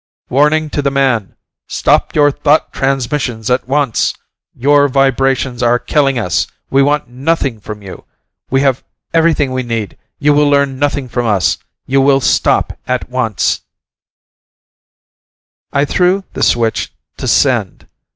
[0.29, 1.35] "Warning to the man.
[1.67, 4.15] Stop your thought transmissions at once!
[4.55, 6.47] Your vibrations are killing us.
[6.71, 8.05] We want nothing from you.
[8.49, 8.83] We have
[9.13, 9.99] everything we need.
[10.17, 11.59] You will learn nothing from us.
[11.85, 13.61] You will stop at once!"
[15.71, 17.87] I threw the switch to "send."